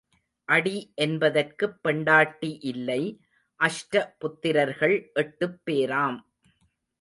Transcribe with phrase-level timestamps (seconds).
[0.45, 0.91] அடி
[0.95, 3.21] என்பதற்குப் பெண்டாட்டி இல்லை
[3.59, 6.19] அஷ்ட புத்திரர்கள் எட்டுப்பேராம்.